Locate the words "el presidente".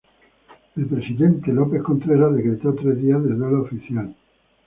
0.77-1.53